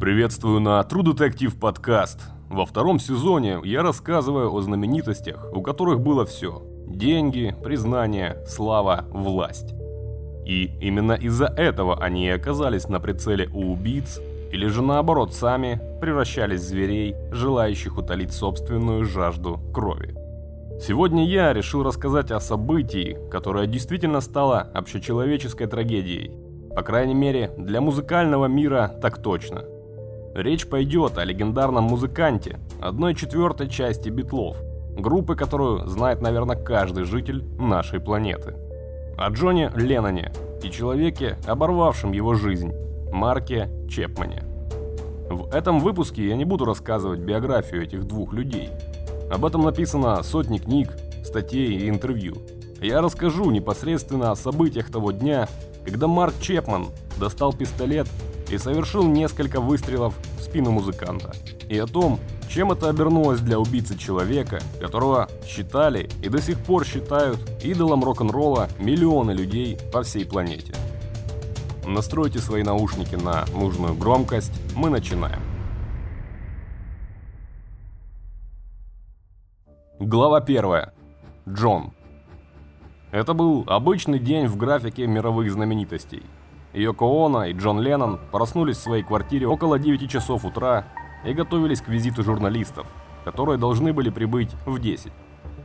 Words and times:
Приветствую 0.00 0.60
на 0.60 0.80
True 0.80 1.60
подкаст. 1.60 2.20
Во 2.48 2.64
втором 2.64 2.98
сезоне 2.98 3.58
я 3.64 3.82
рассказываю 3.82 4.50
о 4.50 4.62
знаменитостях, 4.62 5.46
у 5.52 5.60
которых 5.60 6.00
было 6.00 6.24
все. 6.24 6.62
Деньги, 6.86 7.54
признание, 7.62 8.38
слава, 8.46 9.04
власть. 9.10 9.74
И 10.46 10.70
именно 10.80 11.12
из-за 11.12 11.48
этого 11.48 12.02
они 12.02 12.24
и 12.24 12.30
оказались 12.30 12.88
на 12.88 12.98
прицеле 12.98 13.50
у 13.52 13.72
убийц, 13.72 14.18
или 14.50 14.68
же 14.68 14.80
наоборот 14.80 15.34
сами 15.34 15.78
превращались 16.00 16.62
в 16.62 16.68
зверей, 16.68 17.14
желающих 17.30 17.98
утолить 17.98 18.32
собственную 18.32 19.04
жажду 19.04 19.60
крови. 19.74 20.14
Сегодня 20.80 21.26
я 21.26 21.52
решил 21.52 21.82
рассказать 21.82 22.30
о 22.30 22.40
событии, 22.40 23.18
которое 23.30 23.66
действительно 23.66 24.22
стало 24.22 24.60
общечеловеческой 24.60 25.66
трагедией. 25.66 26.30
По 26.74 26.80
крайней 26.80 27.14
мере, 27.14 27.52
для 27.58 27.82
музыкального 27.82 28.46
мира 28.46 28.90
так 29.02 29.20
точно. 29.20 29.64
Речь 30.34 30.66
пойдет 30.66 31.18
о 31.18 31.24
легендарном 31.24 31.84
музыканте, 31.84 32.58
одной 32.80 33.14
четвертой 33.14 33.68
части 33.68 34.08
битлов, 34.08 34.56
группы, 34.96 35.34
которую 35.34 35.86
знает, 35.88 36.20
наверное, 36.20 36.56
каждый 36.56 37.04
житель 37.04 37.44
нашей 37.58 38.00
планеты. 38.00 38.54
О 39.16 39.28
Джоне 39.30 39.72
Ленноне 39.74 40.32
и 40.62 40.70
человеке, 40.70 41.36
оборвавшем 41.46 42.12
его 42.12 42.34
жизнь, 42.34 42.72
Марке 43.12 43.68
Чепмане. 43.88 44.44
В 45.28 45.54
этом 45.54 45.80
выпуске 45.80 46.26
я 46.26 46.36
не 46.36 46.44
буду 46.44 46.64
рассказывать 46.64 47.20
биографию 47.20 47.82
этих 47.82 48.04
двух 48.04 48.32
людей– 48.32 48.70
об 49.30 49.44
этом 49.44 49.62
написано 49.62 50.24
сотни 50.24 50.58
книг, 50.58 50.96
статей 51.24 51.78
и 51.78 51.88
интервью. 51.88 52.34
Я 52.82 53.00
расскажу 53.00 53.50
непосредственно 53.52 54.32
о 54.32 54.36
событиях 54.36 54.90
того 54.90 55.12
дня, 55.12 55.48
когда 55.84 56.08
Марк 56.08 56.34
Чепман 56.40 56.88
достал 57.16 57.52
пистолет 57.52 58.08
и 58.50 58.58
совершил 58.58 59.04
несколько 59.04 59.60
выстрелов 59.60 60.14
в 60.38 60.42
спину 60.42 60.72
музыканта. 60.72 61.32
И 61.68 61.78
о 61.78 61.86
том, 61.86 62.18
чем 62.48 62.72
это 62.72 62.88
обернулось 62.88 63.40
для 63.40 63.58
убийцы 63.58 63.96
человека, 63.96 64.60
которого 64.80 65.28
считали 65.46 66.10
и 66.22 66.28
до 66.28 66.42
сих 66.42 66.58
пор 66.58 66.84
считают 66.84 67.38
идолом 67.62 68.02
рок-н-ролла 68.02 68.68
миллионы 68.78 69.30
людей 69.30 69.78
по 69.92 70.02
всей 70.02 70.26
планете. 70.26 70.74
Настройте 71.86 72.40
свои 72.40 72.62
наушники 72.62 73.14
на 73.14 73.44
нужную 73.54 73.94
громкость, 73.94 74.52
мы 74.74 74.90
начинаем. 74.90 75.40
Глава 79.98 80.38
1. 80.38 80.64
Джон. 81.48 81.92
Это 83.12 83.34
был 83.34 83.64
обычный 83.66 84.18
день 84.18 84.46
в 84.46 84.56
графике 84.56 85.06
мировых 85.06 85.52
знаменитостей. 85.52 86.22
Йоко 86.72 87.04
Оно 87.26 87.44
и 87.44 87.52
Джон 87.52 87.80
Леннон 87.80 88.18
проснулись 88.30 88.76
в 88.76 88.82
своей 88.82 89.02
квартире 89.02 89.46
около 89.46 89.78
9 89.78 90.10
часов 90.10 90.44
утра 90.44 90.84
и 91.24 91.32
готовились 91.32 91.80
к 91.80 91.88
визиту 91.88 92.22
журналистов, 92.22 92.86
которые 93.24 93.58
должны 93.58 93.92
были 93.92 94.10
прибыть 94.10 94.50
в 94.66 94.78
10. 94.78 95.12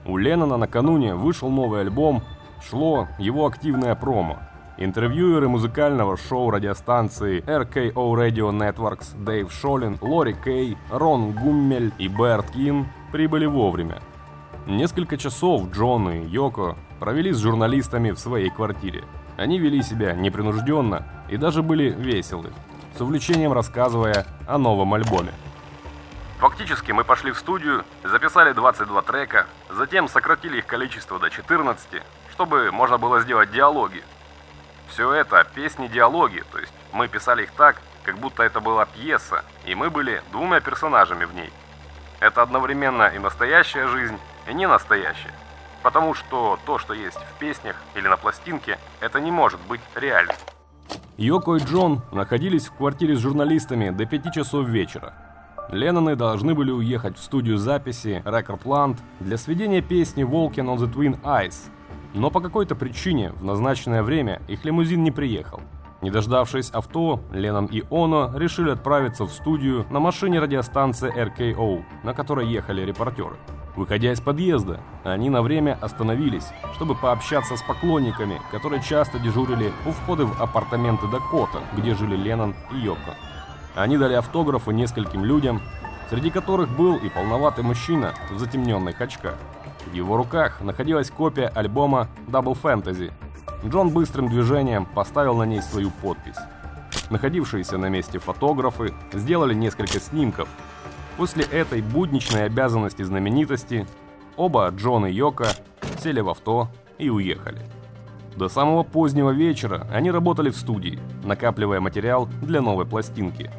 У 0.06 0.18
Леннона 0.18 0.58
накануне 0.58 1.16
вышел 1.16 1.50
новый 1.50 1.82
альбом, 1.82 2.24
шло 2.62 3.08
его 3.20 3.46
активное 3.46 3.96
промо. 3.96 4.38
Интервьюеры 4.78 5.48
музыкального 5.48 6.18
шоу 6.18 6.50
радиостанции 6.50 7.42
RKO 7.42 7.94
Radio 7.94 8.52
Networks 8.52 9.16
Дэйв 9.24 9.52
Шолин, 9.52 9.98
Лори 10.02 10.36
Кей, 10.44 10.78
Рон 10.92 11.32
Гуммель 11.32 11.94
и 11.98 12.08
Берт 12.08 12.52
Кин 12.52 12.88
прибыли 13.12 13.46
вовремя– 13.46 14.00
Несколько 14.68 15.16
часов 15.16 15.70
Джон 15.70 16.10
и 16.10 16.26
Йоко 16.28 16.76
провели 17.00 17.32
с 17.32 17.38
журналистами 17.38 18.10
в 18.10 18.18
своей 18.18 18.50
квартире. 18.50 19.04
Они 19.38 19.60
вели 19.60 19.82
себя 19.84 20.14
непринужденно 20.14 21.04
и 21.30 21.38
даже 21.38 21.62
были 21.62 21.90
веселы, 21.90 22.54
с 22.98 23.02
увлечением 23.02 23.52
рассказывая 23.52 24.26
о 24.48 24.58
новом 24.58 24.94
альбоме. 24.94 25.34
Фактически 26.40 26.92
мы 26.92 27.04
пошли 27.04 27.32
в 27.32 27.38
студию, 27.38 27.84
записали 28.04 28.54
22 28.54 29.02
трека, 29.02 29.48
затем 29.70 30.08
сократили 30.08 30.60
их 30.60 30.66
количество 30.66 31.20
до 31.20 31.30
14, 31.30 32.02
чтобы 32.32 32.72
можно 32.72 32.98
было 32.98 33.22
сделать 33.22 33.52
диалоги. 33.52 34.04
Все 34.90 35.12
это 35.14 35.46
песни-диалоги, 35.54 36.44
то 36.52 36.60
есть 36.60 36.74
мы 36.94 37.08
писали 37.08 37.44
их 37.44 37.52
так, 37.52 37.82
как 38.04 38.18
будто 38.18 38.44
это 38.44 38.60
была 38.60 38.86
пьеса, 38.86 39.44
и 39.66 39.76
мы 39.76 39.90
были 39.90 40.22
двумя 40.32 40.60
персонажами 40.60 41.26
в 41.26 41.34
ней. 41.34 41.52
Это 42.20 42.42
одновременно 42.42 43.08
и 43.08 43.20
настоящая 43.20 43.88
жизнь, 43.88 44.18
и 44.48 44.54
не 44.54 44.68
настоящее. 44.68 45.34
Потому 45.86 46.16
что 46.16 46.58
то, 46.66 46.80
что 46.80 46.96
есть 46.96 47.20
в 47.20 47.38
песнях 47.38 47.76
или 47.94 48.08
на 48.08 48.18
пластинке, 48.18 48.80
это 49.02 49.20
не 49.20 49.30
может 49.30 49.60
быть 49.70 49.82
реальным. 49.94 50.36
Йоко 51.16 51.58
и 51.58 51.60
Джон 51.60 52.02
находились 52.12 52.66
в 52.66 52.74
квартире 52.74 53.16
с 53.16 53.20
журналистами 53.20 53.92
до 53.92 54.08
5 54.08 54.34
часов 54.34 54.68
вечера. 54.68 55.14
Ленноны 55.70 56.16
должны 56.16 56.56
были 56.56 56.72
уехать 56.72 57.20
в 57.20 57.24
студию 57.24 57.60
записи 57.60 58.24
Recordland 58.26 58.98
для 59.20 59.38
сведения 59.38 59.82
песни 59.82 60.24
«Walking 60.24 60.66
on 60.66 60.78
the 60.78 60.92
Twin 60.92 61.22
Ice», 61.22 61.70
но 62.16 62.32
по 62.32 62.42
какой-то 62.42 62.74
причине 62.74 63.32
в 63.34 63.44
назначенное 63.44 64.02
время 64.02 64.42
их 64.48 64.66
лимузин 64.66 65.04
не 65.04 65.12
приехал. 65.12 65.62
Не 66.02 66.10
дождавшись 66.10 66.72
авто, 66.72 67.20
Леннон 67.32 67.68
и 67.68 67.84
Оно 67.92 68.32
решили 68.36 68.72
отправиться 68.72 69.26
в 69.26 69.32
студию 69.32 69.86
на 69.92 70.00
машине 70.00 70.40
радиостанции 70.40 71.14
RKO, 71.16 71.84
на 72.04 72.16
которой 72.16 72.48
ехали 72.48 72.82
репортеры. 72.82 73.36
Выходя 73.76 74.14
из 74.14 74.22
подъезда, 74.22 74.80
они 75.04 75.30
на 75.30 75.42
время 75.42 75.78
остановились, 75.82 76.48
чтобы 76.76 76.96
пообщаться 76.96 77.58
с 77.58 77.62
поклонниками, 77.62 78.42
которые 78.52 78.82
часто 78.82 79.20
дежурили 79.20 79.74
у 79.86 79.92
входа 79.92 80.26
в 80.26 80.42
апартаменты 80.42 81.08
Дакота, 81.08 81.60
где 81.76 81.94
жили 81.94 82.16
Леннон 82.16 82.56
и 82.72 82.78
Йоко. 82.78 83.16
Они 83.76 83.98
дали 83.98 84.14
автографы 84.14 84.74
нескольким 84.74 85.26
людям, 85.26 85.62
среди 86.10 86.30
которых 86.30 86.70
был 86.70 86.96
и 86.96 87.10
полноватый 87.10 87.66
мужчина 87.66 88.14
в 88.32 88.40
затемненных 88.40 89.02
очках. 89.02 89.36
В 89.86 89.94
его 89.94 90.16
руках 90.16 90.62
находилась 90.62 91.12
копия 91.12 91.48
альбома 91.48 92.08
Double 92.28 92.58
Fantasy. 92.60 93.12
Джон 93.66 93.90
быстрым 93.90 94.30
движением 94.30 94.86
поставил 94.86 95.36
на 95.36 95.44
ней 95.44 95.62
свою 95.62 95.92
подпись. 95.92 96.38
Находившиеся 97.10 97.78
на 97.78 97.90
месте 97.90 98.20
фотографы 98.20 98.94
сделали 99.12 99.54
несколько 99.54 100.00
снимков, 100.00 100.48
После 101.18 101.46
этой 101.46 101.82
будничной 101.82 102.46
обязанности 102.46 103.02
знаменитости 103.02 103.88
оба 104.36 104.68
Джон 104.70 105.06
и 105.06 105.14
Йока 105.14 105.48
сели 106.00 106.20
в 106.20 106.30
авто 106.30 106.70
и 106.98 107.10
уехали. 107.10 107.66
До 108.36 108.50
самого 108.50 108.84
позднего 108.84 109.32
вечера 109.32 109.88
они 109.94 110.12
работали 110.12 110.50
в 110.50 110.58
студии, 110.58 111.00
накапливая 111.24 111.80
материал 111.80 112.28
для 112.42 112.62
новой 112.62 112.86
пластинки. 112.86 113.50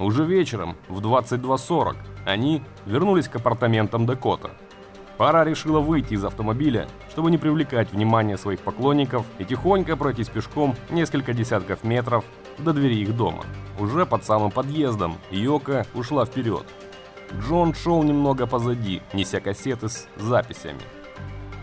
Уже 0.00 0.24
вечером, 0.24 0.76
в 0.88 1.00
22.40, 1.00 1.96
они 2.26 2.62
вернулись 2.84 3.28
к 3.28 3.36
апартаментам 3.36 4.06
Дакота. 4.06 4.50
Пара 5.16 5.44
решила 5.44 5.78
выйти 5.78 6.14
из 6.14 6.24
автомобиля, 6.24 6.88
чтобы 7.10 7.30
не 7.30 7.38
привлекать 7.38 7.92
внимание 7.92 8.36
своих 8.36 8.58
поклонников 8.58 9.24
и 9.38 9.44
тихонько 9.44 9.96
пройтись 9.96 10.28
пешком 10.28 10.74
несколько 10.90 11.32
десятков 11.32 11.84
метров 11.84 12.24
до 12.58 12.72
двери 12.72 12.96
их 12.96 13.16
дома. 13.16 13.44
Уже 13.78 14.04
под 14.04 14.24
самым 14.24 14.50
подъездом 14.50 15.16
Йока 15.30 15.86
ушла 15.94 16.24
вперед, 16.24 16.64
Джон 17.32 17.74
шел 17.74 18.02
немного 18.02 18.46
позади, 18.46 19.02
неся 19.12 19.40
кассеты 19.40 19.88
с 19.88 20.06
записями. 20.16 20.80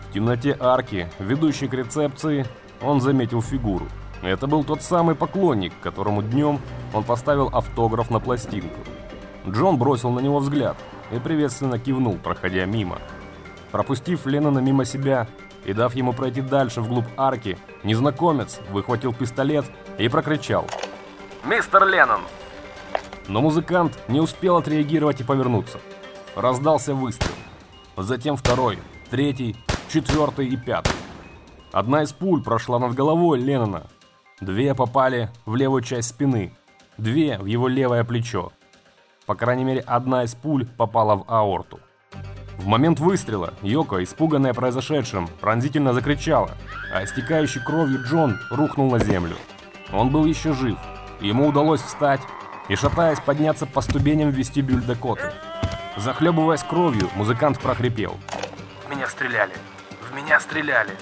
В 0.08 0.12
темноте 0.12 0.56
арки, 0.60 1.08
ведущей 1.18 1.68
к 1.68 1.74
рецепции, 1.74 2.46
он 2.82 3.00
заметил 3.00 3.40
фигуру. 3.40 3.86
Это 4.22 4.46
был 4.46 4.62
тот 4.62 4.82
самый 4.82 5.14
поклонник, 5.14 5.72
которому 5.82 6.22
днем 6.22 6.60
он 6.92 7.02
поставил 7.02 7.48
автограф 7.48 8.10
на 8.10 8.20
пластинку. 8.20 8.78
Джон 9.48 9.78
бросил 9.78 10.10
на 10.10 10.20
него 10.20 10.38
взгляд 10.38 10.76
и 11.10 11.18
приветственно 11.18 11.78
кивнул, 11.78 12.18
проходя 12.18 12.64
мимо. 12.64 12.98
Пропустив 13.72 14.26
Леннона 14.26 14.60
мимо 14.60 14.84
себя 14.84 15.26
и 15.64 15.72
дав 15.72 15.94
ему 15.94 16.12
пройти 16.12 16.40
дальше 16.40 16.80
вглубь 16.80 17.08
арки, 17.16 17.58
незнакомец 17.82 18.60
выхватил 18.70 19.12
пистолет 19.12 19.64
и 19.98 20.08
прокричал. 20.08 20.66
«Мистер 21.44 21.86
Леннон, 21.86 22.20
но 23.28 23.40
музыкант 23.40 23.98
не 24.08 24.20
успел 24.20 24.56
отреагировать 24.56 25.20
и 25.20 25.24
повернуться. 25.24 25.78
Раздался 26.34 26.94
выстрел. 26.94 27.32
Затем 27.96 28.36
второй, 28.36 28.78
третий, 29.10 29.56
четвертый 29.92 30.48
и 30.48 30.56
пятый. 30.56 30.94
Одна 31.72 32.02
из 32.02 32.12
пуль 32.12 32.42
прошла 32.42 32.78
над 32.78 32.94
головой 32.94 33.38
Леннона. 33.38 33.84
Две 34.40 34.74
попали 34.74 35.30
в 35.46 35.54
левую 35.54 35.82
часть 35.82 36.08
спины, 36.10 36.52
две 36.98 37.38
в 37.38 37.46
его 37.46 37.68
левое 37.68 38.04
плечо. 38.04 38.52
По 39.26 39.34
крайней 39.34 39.64
мере, 39.64 39.80
одна 39.80 40.24
из 40.24 40.34
пуль 40.34 40.66
попала 40.66 41.16
в 41.16 41.24
аорту. 41.28 41.78
В 42.58 42.66
момент 42.66 43.00
выстрела 43.00 43.54
Йоко, 43.62 44.02
испуганная 44.02 44.52
произошедшим, 44.52 45.28
пронзительно 45.40 45.92
закричала, 45.92 46.50
а 46.92 47.04
истекающий 47.04 47.62
кровью 47.62 48.02
Джон 48.04 48.38
рухнул 48.50 48.90
на 48.90 48.98
землю. 48.98 49.36
Он 49.92 50.10
был 50.10 50.24
еще 50.26 50.52
жив. 50.52 50.78
Ему 51.20 51.48
удалось 51.48 51.80
встать 51.80 52.20
и, 52.68 52.76
шатаясь, 52.76 53.20
подняться 53.20 53.66
по 53.66 53.80
ступеням 53.80 54.30
в 54.30 54.34
вестибюль 54.34 54.82
Дакоты. 54.82 55.32
Захлебываясь 55.96 56.62
кровью, 56.62 57.10
музыкант 57.16 57.60
прохрипел. 57.60 58.16
«В 58.86 58.90
меня 58.90 59.06
стреляли! 59.08 59.52
В 60.10 60.14
меня 60.16 60.40
стреляли!» 60.40 60.92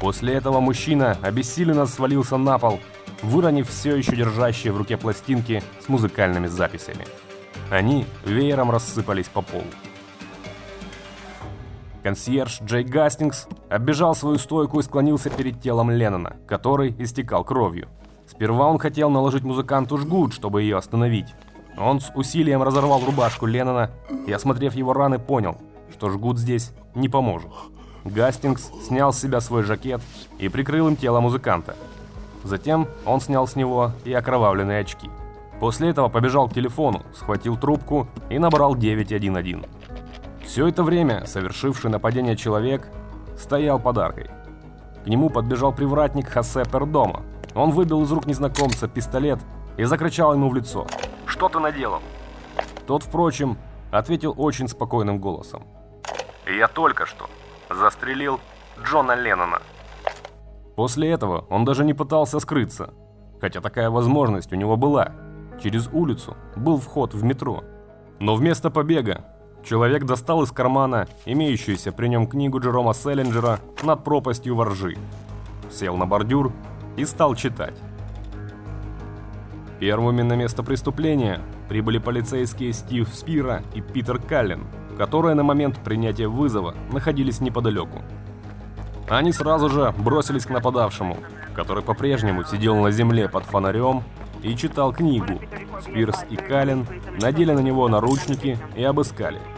После 0.00 0.34
этого 0.34 0.60
мужчина 0.60 1.18
обессиленно 1.22 1.86
свалился 1.86 2.36
на 2.36 2.58
пол, 2.58 2.80
выронив 3.22 3.68
все 3.68 3.96
еще 3.96 4.16
держащие 4.16 4.72
в 4.72 4.78
руке 4.78 4.96
пластинки 4.96 5.62
с 5.84 5.88
музыкальными 5.88 6.46
записями. 6.46 7.06
Они 7.70 8.06
веером 8.24 8.70
рассыпались 8.70 9.28
по 9.28 9.42
полу. 9.42 9.64
Консьерж 12.02 12.60
Джей 12.62 12.84
Гастингс 12.84 13.48
оббежал 13.70 14.14
свою 14.14 14.36
стойку 14.36 14.78
и 14.78 14.82
склонился 14.82 15.30
перед 15.30 15.62
телом 15.62 15.90
Леннона, 15.90 16.36
который 16.46 16.94
истекал 16.98 17.44
кровью. 17.44 17.88
Сперва 18.34 18.68
он 18.68 18.78
хотел 18.78 19.10
наложить 19.10 19.44
музыканту 19.44 19.98
жгут, 19.98 20.32
чтобы 20.32 20.62
ее 20.62 20.76
остановить. 20.76 21.34
Он 21.78 22.00
с 22.00 22.10
усилием 22.14 22.62
разорвал 22.62 23.04
рубашку 23.04 23.46
Леннона 23.46 23.90
и, 24.26 24.32
осмотрев 24.32 24.74
его 24.74 24.92
раны, 24.92 25.18
понял, 25.18 25.56
что 25.92 26.10
жгут 26.10 26.38
здесь 26.38 26.72
не 26.94 27.08
поможет. 27.08 27.50
Гастингс 28.04 28.70
снял 28.86 29.12
с 29.12 29.20
себя 29.20 29.40
свой 29.40 29.62
жакет 29.62 30.00
и 30.38 30.48
прикрыл 30.48 30.88
им 30.88 30.96
тело 30.96 31.20
музыканта. 31.20 31.74
Затем 32.42 32.88
он 33.06 33.20
снял 33.20 33.46
с 33.46 33.56
него 33.56 33.92
и 34.04 34.12
окровавленные 34.12 34.80
очки. 34.80 35.08
После 35.60 35.88
этого 35.88 36.08
побежал 36.08 36.48
к 36.48 36.54
телефону, 36.54 37.02
схватил 37.14 37.56
трубку 37.56 38.08
и 38.28 38.38
набрал 38.38 38.76
911. 38.76 39.64
Все 40.44 40.66
это 40.66 40.82
время 40.82 41.24
совершивший 41.26 41.90
нападение 41.90 42.36
человек 42.36 42.86
стоял 43.38 43.78
под 43.78 43.98
аркой. 43.98 44.30
К 45.04 45.06
нему 45.06 45.30
подбежал 45.30 45.72
привратник 45.72 46.28
Хосе 46.28 46.64
Пердома. 46.64 47.22
Он 47.54 47.70
выбил 47.70 48.02
из 48.02 48.12
рук 48.12 48.26
незнакомца 48.26 48.88
пистолет 48.88 49.38
и 49.76 49.84
закричал 49.84 50.34
ему 50.34 50.48
в 50.48 50.54
лицо. 50.54 50.86
«Что 51.26 51.48
ты 51.48 51.58
наделал?» 51.58 52.00
Тот, 52.86 53.02
впрочем, 53.02 53.56
ответил 53.90 54.34
очень 54.36 54.68
спокойным 54.68 55.18
голосом. 55.18 55.64
«Я 56.46 56.68
только 56.68 57.06
что 57.06 57.28
застрелил 57.70 58.40
Джона 58.82 59.14
Леннона». 59.14 59.60
После 60.76 61.10
этого 61.10 61.46
он 61.50 61.64
даже 61.64 61.84
не 61.84 61.94
пытался 61.94 62.40
скрыться, 62.40 62.92
хотя 63.40 63.60
такая 63.60 63.90
возможность 63.90 64.52
у 64.52 64.56
него 64.56 64.76
была. 64.76 65.12
Через 65.62 65.88
улицу 65.92 66.36
был 66.56 66.78
вход 66.78 67.14
в 67.14 67.22
метро. 67.22 67.62
Но 68.18 68.34
вместо 68.34 68.70
побега 68.70 69.24
Человек 69.64 70.04
достал 70.04 70.42
из 70.42 70.52
кармана 70.52 71.08
имеющуюся 71.24 71.90
при 71.90 72.08
нем 72.08 72.26
книгу 72.26 72.60
Джерома 72.60 72.92
Селлинджера 72.92 73.60
«Над 73.82 74.04
пропастью 74.04 74.56
воржи», 74.56 74.98
сел 75.70 75.96
на 75.96 76.04
бордюр 76.04 76.52
и 76.96 77.04
стал 77.04 77.34
читать. 77.34 77.74
Первыми 79.80 80.22
на 80.22 80.34
место 80.34 80.62
преступления 80.62 81.40
прибыли 81.68 81.98
полицейские 81.98 82.72
Стив 82.72 83.08
Спира 83.08 83.62
и 83.74 83.80
Питер 83.80 84.18
Каллен, 84.18 84.64
которые 84.96 85.34
на 85.34 85.42
момент 85.42 85.78
принятия 85.82 86.28
вызова 86.28 86.74
находились 86.92 87.40
неподалеку. 87.40 88.02
Они 89.08 89.32
сразу 89.32 89.68
же 89.68 89.92
бросились 89.98 90.46
к 90.46 90.50
нападавшему, 90.50 91.18
который 91.54 91.82
по-прежнему 91.82 92.44
сидел 92.44 92.76
на 92.76 92.90
земле 92.90 93.28
под 93.28 93.44
фонарем 93.44 94.02
и 94.42 94.56
читал 94.56 94.92
книгу. 94.92 95.40
Спирс 95.82 96.24
и 96.30 96.36
Каллен 96.36 96.86
надели 97.20 97.52
на 97.52 97.60
него 97.60 97.88
наручники 97.88 98.58
и 98.76 98.84
обыскали– 98.84 99.40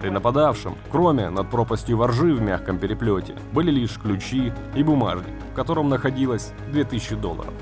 при 0.00 0.10
нападавшем, 0.10 0.76
кроме 0.90 1.28
над 1.30 1.50
пропастью 1.50 1.96
воржи 1.96 2.32
в 2.32 2.40
мягком 2.40 2.78
переплете, 2.78 3.34
были 3.52 3.70
лишь 3.70 3.98
ключи 3.98 4.52
и 4.74 4.82
бумажник, 4.82 5.34
в 5.52 5.54
котором 5.54 5.88
находилось 5.88 6.52
2000 6.70 7.16
долларов. 7.16 7.52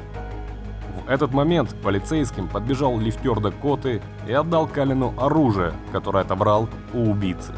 В 1.07 1.09
этот 1.09 1.33
момент 1.33 1.75
полицейским 1.83 2.49
подбежал 2.49 2.99
лифтер 2.99 3.41
Дакоты 3.41 4.03
и 4.27 4.33
отдал 4.33 4.67
Калину 4.67 5.15
оружие, 5.17 5.73
которое 5.93 6.25
отобрал 6.25 6.69
у 6.93 7.11
убийцы. 7.11 7.53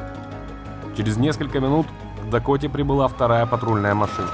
Через 0.96 1.16
несколько 1.16 1.58
минут 1.60 1.86
к 2.26 2.30
Дакоте 2.30 2.68
прибыла 2.68 3.08
вторая 3.08 3.46
патрульная 3.46 3.94
машина. 3.94 4.28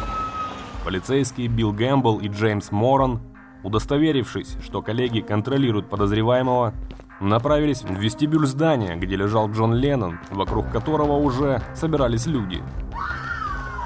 Полицейские 0.84 1.48
Билл 1.48 1.72
Гэмбл 1.72 2.18
и 2.18 2.28
Джеймс 2.28 2.70
Моран, 2.70 3.20
удостоверившись, 3.62 4.56
что 4.62 4.82
коллеги 4.82 5.20
контролируют 5.20 5.88
подозреваемого, 5.88 6.74
направились 7.28 7.82
в 7.82 7.94
вестибюль 7.98 8.46
здания, 8.46 8.96
где 8.96 9.16
лежал 9.16 9.50
Джон 9.50 9.74
Леннон, 9.74 10.18
вокруг 10.30 10.70
которого 10.70 11.12
уже 11.12 11.60
собирались 11.74 12.26
люди. 12.26 12.62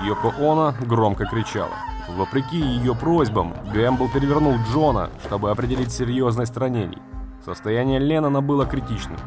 Йоко 0.04 0.32
Оно 0.38 0.74
громко 0.80 1.24
кричала. 1.26 1.72
Вопреки 2.16 2.58
ее 2.58 2.94
просьбам, 2.94 3.54
Гэмбл 3.72 4.08
перевернул 4.08 4.54
Джона, 4.70 5.10
чтобы 5.26 5.50
определить 5.50 5.92
серьезность 5.92 6.56
ранений. 6.56 6.98
Состояние 7.44 7.98
Леннона 7.98 8.40
было 8.40 8.66
критичным. 8.66 9.18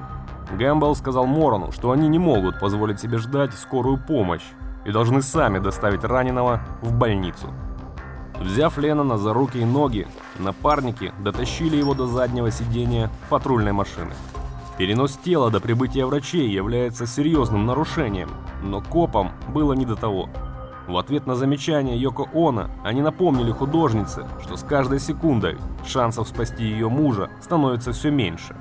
Гэмбл 0.57 0.95
сказал 0.95 1.25
Морону, 1.25 1.71
что 1.71 1.91
они 1.91 2.07
не 2.07 2.19
могут 2.19 2.59
позволить 2.59 2.99
себе 2.99 3.17
ждать 3.17 3.53
скорую 3.53 3.97
помощь 3.97 4.43
и 4.85 4.91
должны 4.91 5.21
сами 5.21 5.59
доставить 5.59 6.03
раненого 6.03 6.61
в 6.81 6.93
больницу. 6.93 7.47
Взяв 8.41 8.79
Леннона 8.79 9.19
за 9.19 9.33
руки 9.33 9.59
и 9.59 9.65
ноги, 9.65 10.07
напарники 10.39 11.13
дотащили 11.19 11.77
его 11.77 11.93
до 11.93 12.07
заднего 12.07 12.49
сидения 12.49 13.11
патрульной 13.29 13.71
машины. 13.71 14.13
Перенос 14.79 15.19
тела 15.23 15.51
до 15.51 15.59
прибытия 15.59 16.07
врачей 16.07 16.49
является 16.49 17.05
серьезным 17.05 17.67
нарушением, 17.67 18.29
но 18.63 18.81
копам 18.81 19.31
было 19.47 19.73
не 19.73 19.85
до 19.85 19.95
того. 19.95 20.27
В 20.88 20.97
ответ 20.97 21.27
на 21.27 21.35
замечание 21.35 21.95
Йоко 22.01 22.27
Оно 22.33 22.71
они 22.83 23.03
напомнили 23.03 23.51
художнице, 23.51 24.25
что 24.43 24.57
с 24.57 24.63
каждой 24.63 24.99
секундой 24.99 25.59
шансов 25.85 26.27
спасти 26.27 26.63
ее 26.63 26.89
мужа 26.89 27.29
становится 27.41 27.91
все 27.91 28.09
меньше. 28.09 28.55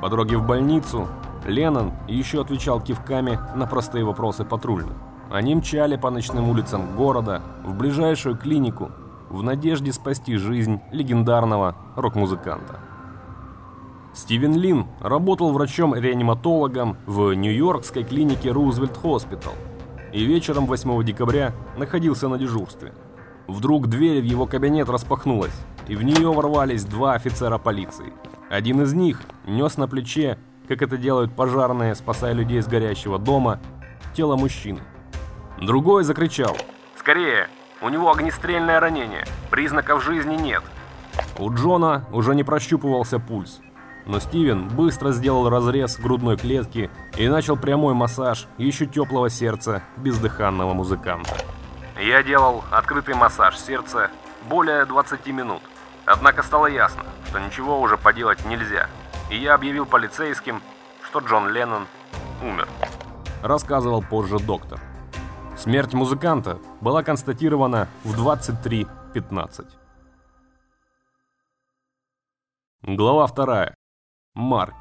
По 0.00 0.08
дороге 0.08 0.38
в 0.38 0.46
больницу 0.46 1.08
Леннон 1.44 1.92
еще 2.08 2.40
отвечал 2.40 2.80
кивками 2.80 3.38
на 3.54 3.66
простые 3.66 4.04
вопросы 4.04 4.46
патрульных. 4.46 4.96
Они 5.30 5.54
мчали 5.54 5.96
по 5.96 6.08
ночным 6.08 6.48
улицам 6.48 6.96
города 6.96 7.42
в 7.64 7.74
ближайшую 7.74 8.38
клинику 8.38 8.90
в 9.28 9.42
надежде 9.42 9.92
спасти 9.92 10.36
жизнь 10.36 10.80
легендарного 10.92 11.76
рок-музыканта. 11.96 12.80
Стивен 14.14 14.54
Лин 14.54 14.86
работал 15.00 15.52
врачом-реаниматологом 15.52 16.96
в 17.06 17.34
Нью-Йоркской 17.34 18.02
клинике 18.02 18.50
Рузвельт 18.50 18.96
Хоспитал 18.96 19.52
и 20.12 20.24
вечером 20.24 20.66
8 20.66 21.04
декабря 21.04 21.52
находился 21.76 22.28
на 22.28 22.38
дежурстве. 22.38 22.94
Вдруг 23.46 23.88
дверь 23.88 24.22
в 24.22 24.24
его 24.24 24.46
кабинет 24.46 24.88
распахнулась, 24.88 25.54
и 25.86 25.94
в 25.94 26.02
нее 26.02 26.32
ворвались 26.32 26.84
два 26.84 27.12
офицера 27.12 27.58
полиции. 27.58 28.12
Один 28.48 28.80
из 28.82 28.94
них 28.94 29.20
нес 29.46 29.76
на 29.76 29.86
плече, 29.86 30.38
как 30.66 30.80
это 30.80 30.96
делают 30.96 31.34
пожарные, 31.34 31.94
спасая 31.94 32.32
людей 32.32 32.62
с 32.62 32.66
горящего 32.66 33.18
дома, 33.18 33.60
тело 34.14 34.36
мужчины. 34.36 34.80
Другой 35.60 36.04
закричал 36.04 36.56
«Скорее! 36.96 37.48
У 37.82 37.88
него 37.90 38.10
огнестрельное 38.10 38.80
ранение. 38.80 39.24
Признаков 39.50 40.02
жизни 40.02 40.34
нет. 40.36 40.62
У 41.38 41.52
Джона 41.52 42.06
уже 42.10 42.34
не 42.34 42.42
прощупывался 42.42 43.18
пульс. 43.18 43.60
Но 44.06 44.18
Стивен 44.20 44.68
быстро 44.68 45.12
сделал 45.12 45.50
разрез 45.50 45.98
грудной 45.98 46.36
клетки 46.36 46.90
и 47.16 47.28
начал 47.28 47.56
прямой 47.56 47.92
массаж 47.92 48.46
еще 48.56 48.86
теплого 48.86 49.28
сердца 49.28 49.82
бездыханного 49.96 50.72
музыканта. 50.72 51.36
Я 52.00 52.22
делал 52.22 52.64
открытый 52.70 53.14
массаж 53.14 53.58
сердца 53.58 54.10
более 54.48 54.84
20 54.86 55.26
минут. 55.26 55.62
Однако 56.06 56.42
стало 56.42 56.66
ясно, 56.66 57.02
что 57.26 57.40
ничего 57.40 57.80
уже 57.80 57.96
поделать 57.96 58.44
нельзя. 58.46 58.88
И 59.28 59.36
я 59.36 59.54
объявил 59.54 59.86
полицейским, 59.86 60.62
что 61.02 61.18
Джон 61.18 61.48
Леннон 61.48 61.86
умер. 62.42 62.68
Рассказывал 63.42 64.02
позже 64.02 64.38
доктор. 64.38 64.80
Смерть 65.56 65.94
музыканта 65.94 66.58
была 66.82 67.02
констатирована 67.02 67.88
в 68.04 68.14
23.15. 68.14 69.64
Глава 72.82 73.26
2. 73.26 73.74
Марк. 74.34 74.74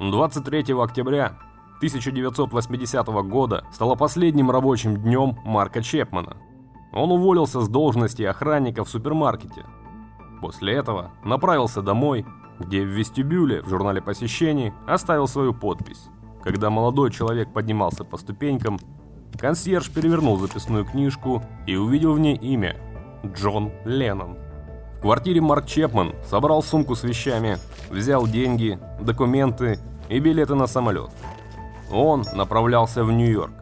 23 0.00 0.74
октября 0.74 1.38
1980 1.78 3.06
года 3.26 3.64
стало 3.72 3.94
последним 3.94 4.50
рабочим 4.50 4.98
днем 4.98 5.38
Марка 5.46 5.82
Чепмана. 5.82 6.36
Он 6.92 7.10
уволился 7.10 7.62
с 7.62 7.68
должности 7.68 8.22
охранника 8.22 8.84
в 8.84 8.90
супермаркете. 8.90 9.64
После 10.42 10.74
этого 10.74 11.10
направился 11.24 11.80
домой, 11.80 12.26
где 12.58 12.82
в 12.82 12.88
вестибюле 12.88 13.62
в 13.62 13.68
журнале 13.70 14.02
посещений 14.02 14.74
оставил 14.86 15.26
свою 15.26 15.54
подпись. 15.54 16.08
Когда 16.44 16.68
молодой 16.68 17.10
человек 17.10 17.50
поднимался 17.52 18.04
по 18.04 18.18
ступенькам, 18.18 18.78
Консьерж 19.38 19.90
перевернул 19.90 20.38
записную 20.38 20.84
книжку 20.84 21.42
и 21.66 21.76
увидел 21.76 22.12
в 22.14 22.20
ней 22.20 22.36
имя– 22.36 22.76
Джон 23.26 23.72
Леннон. 23.84 24.36
В 24.98 25.00
квартире 25.02 25.40
Марк 25.40 25.66
Чепман 25.66 26.14
собрал 26.24 26.62
сумку 26.62 26.94
с 26.94 27.02
вещами, 27.02 27.58
взял 27.90 28.26
деньги, 28.26 28.78
документы 29.00 29.78
и 30.08 30.18
билеты 30.18 30.54
на 30.54 30.66
самолет. 30.66 31.10
Он 31.90 32.24
направлялся 32.34 33.04
в 33.04 33.12
Нью-Йорк. 33.12 33.52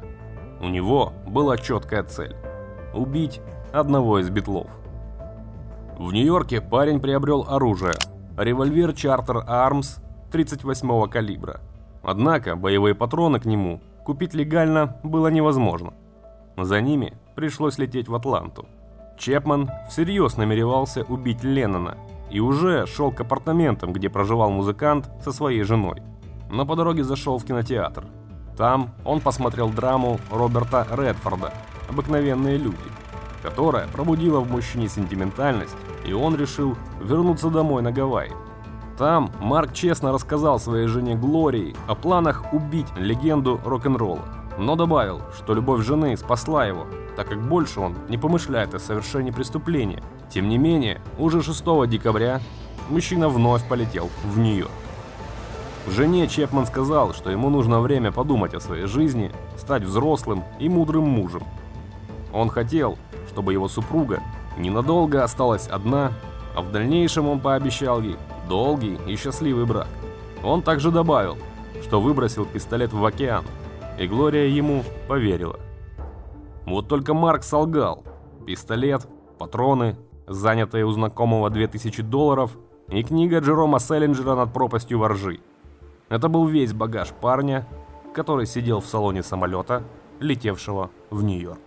У 0.61 0.69
него 0.69 1.13
была 1.27 1.57
четкая 1.57 2.03
цель– 2.03 2.37
убить 2.95 3.41
одного 3.73 4.19
из 4.19 4.29
битлов. 4.29 4.69
В 5.99 6.13
Нью-Йорке 6.13 6.61
парень 6.61 7.01
приобрел 7.01 7.47
оружие– 7.49 7.95
револьвер 8.37 8.91
Charter 8.91 9.47
Arms 9.47 10.01
38-го 10.33 11.07
калибра. 11.09 11.61
Однако 12.03 12.57
боевые 12.57 12.95
патроны 12.95 13.41
к 13.41 13.45
нему 13.45 13.81
купить 14.11 14.35
легально 14.35 14.97
было 15.05 15.29
невозможно. 15.29 15.93
За 16.57 16.81
ними 16.81 17.17
пришлось 17.37 17.79
лететь 17.79 18.09
в 18.09 18.15
Атланту. 18.17 18.67
Чепман 19.17 19.71
всерьез 19.89 20.37
намеревался 20.37 21.05
убить 21.05 21.45
Леннона 21.45 21.97
и 22.29 22.41
уже 22.41 22.87
шел 22.87 23.13
к 23.13 23.21
апартаментам, 23.21 23.93
где 23.93 24.09
проживал 24.09 24.51
музыкант 24.51 25.09
со 25.23 25.31
своей 25.31 25.63
женой. 25.63 26.03
Но 26.51 26.67
по 26.67 26.75
дороге 26.75 27.05
зашел 27.05 27.39
в 27.39 27.45
кинотеатр. 27.45 28.05
Там 28.57 28.91
он 29.05 29.21
посмотрел 29.21 29.69
драму 29.69 30.19
Роберта 30.33 30.85
Редфорда 30.91 31.53
«Обыкновенные 31.89 32.57
люди», 32.57 32.91
которая 33.45 33.87
пробудила 33.87 34.41
в 34.41 34.51
мужчине 34.51 34.89
сентиментальность, 34.89 35.77
и 36.05 36.13
он 36.13 36.35
решил 36.35 36.77
вернуться 37.01 37.49
домой 37.49 37.81
на 37.83 37.93
Гавайи. 37.93 38.33
Там 39.01 39.31
Марк 39.41 39.73
честно 39.73 40.13
рассказал 40.13 40.61
своей 40.61 40.87
жене 40.87 41.15
Глории 41.15 41.75
о 41.89 41.95
планах 41.95 42.53
убить 42.53 42.89
легенду 42.99 43.59
рок-н-ролла, 43.65 44.27
но 44.59 44.77
добавил, 44.77 45.23
что 45.35 45.55
любовь 45.55 45.87
жены 45.87 46.19
спасла 46.19 46.67
его, 46.67 46.87
так 47.17 47.31
как 47.31 47.41
больше 47.41 47.81
он 47.81 47.97
не 48.11 48.19
помышляет 48.19 48.75
о 48.75 48.79
совершении 48.79 49.31
преступления. 49.31 50.03
Тем 50.29 50.51
не 50.51 50.59
менее, 50.59 51.01
уже 51.19 51.43
6 51.43 51.65
декабря 51.89 52.43
мужчина 52.91 53.31
вновь 53.31 53.67
полетел 53.67 54.11
в 54.23 54.39
Нью-Йорк. 54.39 54.71
Жене 55.89 56.29
Чепман 56.29 56.67
сказал, 56.67 57.15
что 57.15 57.31
ему 57.31 57.49
нужно 57.49 57.81
время 57.81 58.13
подумать 58.13 58.53
о 58.53 58.61
своей 58.61 58.85
жизни, 58.85 59.33
стать 59.57 59.83
взрослым 59.83 60.45
и 60.59 60.69
мудрым 60.69 61.05
мужем. 61.05 61.45
Он 62.35 62.51
хотел, 62.51 62.99
чтобы 63.31 63.55
его 63.55 63.67
супруга 63.67 64.21
ненадолго 64.59 65.25
осталась 65.25 65.69
одна, 65.69 66.13
а 66.55 66.61
в 66.61 66.71
дальнейшем 66.71 67.29
он 67.29 67.41
пообещал 67.41 68.03
ей 68.03 68.19
долгий 68.51 68.99
и 69.07 69.17
счастливый 69.17 69.65
брак. 69.65 69.87
Он 70.43 70.61
также 70.61 70.91
добавил, 70.91 71.39
что 71.83 72.01
выбросил 72.01 72.45
пистолет 72.45 72.93
в 72.93 73.03
океан, 73.05 73.45
и 73.99 74.09
Глория 74.09 74.47
ему 74.47 74.83
поверила. 75.07 75.59
Вот 76.67 76.89
только 76.89 77.15
Марк 77.15 77.45
солгал. 77.45 78.03
Пистолет, 78.47 79.07
патроны, 79.39 79.97
занятые 80.27 80.85
у 80.85 80.91
знакомого 80.91 81.49
2000 81.49 82.03
долларов 82.03 82.59
и 82.89 83.05
книга 83.05 83.39
Джерома 83.39 83.79
Селлинджера 83.79 84.35
над 84.35 84.53
пропастью 84.53 84.99
воржи. 84.99 85.39
Это 86.09 86.29
был 86.29 86.47
весь 86.47 86.73
багаж 86.73 87.11
парня, 87.21 87.69
который 88.13 88.47
сидел 88.47 88.81
в 88.81 88.87
салоне 88.87 89.23
самолета, 89.23 89.85
летевшего 90.19 90.91
в 91.11 91.23
Нью-Йорк. 91.23 91.61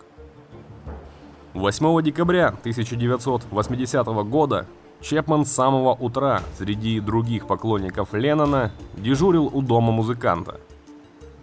8 1.54 2.02
декабря 2.02 2.48
1980 2.48 4.06
года 4.28 4.68
Чепман 5.04 5.46
с 5.46 5.52
самого 5.52 5.94
утра 5.94 6.42
среди 6.58 7.02
других 7.02 7.46
поклонников 7.46 8.14
Леннона 8.14 8.72
дежурил 8.96 9.50
у 9.54 9.62
дома 9.62 9.92
музыканта. 9.92 10.62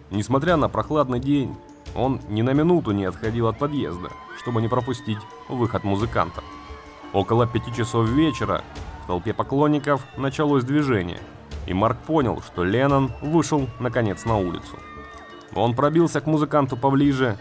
Несмотря 0.09 0.57
на 0.57 0.67
прохладный 0.67 1.19
день, 1.19 1.55
он 1.95 2.19
ни 2.27 2.41
на 2.41 2.53
минуту 2.53 2.91
не 2.91 3.05
отходил 3.05 3.47
от 3.47 3.59
подъезда, 3.59 4.09
чтобы 4.39 4.63
не 4.63 4.67
пропустить 4.67 5.19
выход 5.47 5.83
музыканта. 5.83 6.41
Около 7.13 7.45
пяти 7.45 7.71
часов 7.71 8.09
вечера 8.09 8.63
в 9.03 9.07
толпе 9.07 9.31
поклонников 9.31 10.07
началось 10.17 10.63
движение, 10.63 11.19
и 11.67 11.73
Марк 11.75 11.99
понял, 11.99 12.41
что 12.41 12.63
Леннон 12.63 13.11
вышел 13.21 13.67
наконец 13.79 14.25
на 14.25 14.37
улицу. 14.37 14.79
Он 15.53 15.75
пробился 15.75 16.19
к 16.19 16.25
музыканту 16.25 16.77
поближе 16.77 17.37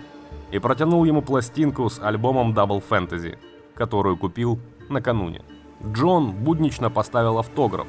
и 0.51 0.59
протянул 0.59 1.05
ему 1.05 1.23
пластинку 1.23 1.89
с 1.89 1.99
альбомом 1.99 2.53
Double 2.53 2.83
Fantasy, 2.87 3.39
которую 3.75 4.19
купил 4.19 4.61
накануне. 4.91 5.43
Джон 5.85 6.33
буднично 6.33 6.91
поставил 6.91 7.39
автограф. 7.39 7.87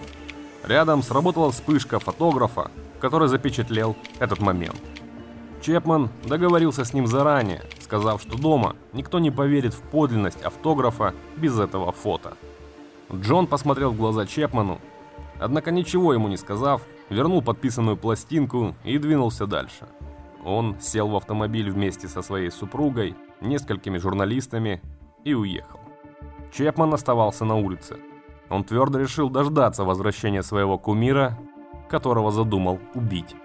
Рядом 0.63 1.03
сработала 1.03 1.51
вспышка 1.51 2.00
фотографа, 2.00 2.71
который 3.00 3.27
запечатлел 3.27 3.95
этот 4.19 4.39
момент. 4.39 4.79
Чепман 5.62 6.10
договорился 6.25 6.86
с 6.86 6.93
ним 6.93 7.05
заранее, 7.05 7.62
сказав, 7.79 8.21
что 8.21 8.38
дома 8.38 8.75
никто 8.93 9.19
не 9.19 9.29
поверит 9.29 9.74
в 9.74 9.81
подлинность 9.81 10.41
автографа 10.41 11.13
без 11.36 11.60
этого 11.60 11.91
фото. 11.91 12.38
Джон 13.13 13.45
посмотрел 13.45 13.91
в 13.91 13.98
глаза 13.98 14.25
Чепману, 14.25 14.79
однако 15.39 15.71
ничего 15.71 16.13
ему 16.13 16.29
не 16.29 16.38
сказав, 16.38 16.81
вернул 17.10 17.41
подписанную 17.41 17.98
пластинку 17.98 18.74
и 18.83 18.98
двинулся 18.98 19.45
дальше. 19.45 19.88
Он 20.43 20.79
сел 20.79 21.10
в 21.10 21.15
автомобиль 21.15 21.69
вместе 21.69 22.07
со 22.07 22.21
своей 22.21 22.50
супругой, 22.50 23.15
несколькими 23.41 23.98
журналистами 23.98 24.81
и 25.24 25.33
уехал. 25.33 25.81
Чепман 26.51 26.93
оставался 26.93 27.46
на 27.46 27.55
улице. 27.55 27.98
Он 28.50 28.63
твердо 28.63 29.00
решил 29.00 29.29
дождаться 29.29 29.86
возвращения 29.86 30.43
своего 30.43 30.77
кумира, 30.77 31.38
которого 31.89 32.31
задумал 32.31 32.79
убить. 32.93 33.36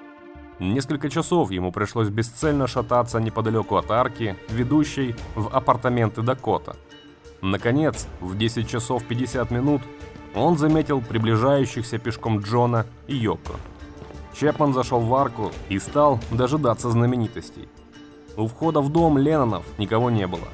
Несколько 0.58 1.10
часов 1.10 1.50
ему 1.50 1.70
пришлось 1.70 2.08
бесцельно 2.08 2.66
шататься 2.66 3.20
неподалеку 3.20 3.76
от 3.76 3.90
арки, 3.90 4.36
ведущей 4.48 5.14
в 5.34 5.54
апартаменты 5.54 6.22
Дакота. 6.22 6.76
Наконец, 7.42 8.08
в 8.20 8.36
10 8.36 8.68
часов 8.68 9.04
50 9.04 9.50
минут, 9.50 9.82
он 10.34 10.56
заметил 10.58 11.00
приближающихся 11.00 11.98
пешком 11.98 12.40
Джона 12.40 12.86
и 13.06 13.14
Йоко. 13.14 13.52
Чепман 14.34 14.74
зашел 14.74 15.00
в 15.00 15.14
арку 15.14 15.52
и 15.68 15.78
стал 15.78 16.18
дожидаться 16.30 16.90
знаменитостей. 16.90 17.68
У 18.36 18.46
входа 18.46 18.80
в 18.80 18.90
дом 18.90 19.18
Леннонов 19.18 19.64
никого 19.78 20.10
не 20.10 20.26
было. 20.26 20.48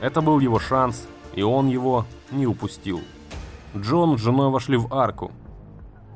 Это 0.00 0.20
был 0.20 0.38
его 0.38 0.58
шанс, 0.58 1.08
и 1.38 1.42
он 1.42 1.68
его 1.68 2.04
не 2.32 2.48
упустил. 2.48 3.00
Джон 3.76 4.18
с 4.18 4.20
женой 4.20 4.50
вошли 4.50 4.76
в 4.76 4.92
арку. 4.92 5.30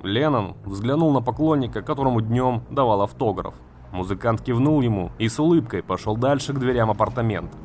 Леннон 0.02 0.57
взглянул 0.64 1.12
на 1.12 1.23
поклонника, 1.23 1.81
которому 1.81 2.21
днем 2.21 2.64
давал 2.71 3.02
автограф. 3.02 3.55
Музыкант 3.93 4.41
кивнул 4.41 4.81
ему 4.81 5.12
и 5.21 5.29
с 5.29 5.38
улыбкой 5.38 5.85
пошел 5.85 6.17
дальше 6.17 6.52
к 6.52 6.59
дверям 6.59 6.91
апартамента. 6.91 7.57